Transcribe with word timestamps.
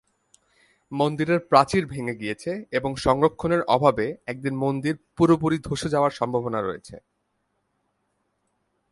মন্দিরের 0.91 1.39
প্রাচীর 1.49 1.83
ভেঙে 1.87 2.15
গিয়েছে 2.15 2.51
এবং 2.71 2.91
সংরক্ষণের 2.97 3.61
অভাবে 3.67 4.05
একদিন 4.27 4.53
মন্দির 4.55 4.95
পুরোপুরি 5.17 5.57
ধসে 5.63 5.87
যাওয়ার 5.89 6.13
সম্ভাবনা 6.19 6.59
রয়েছে। 6.61 6.95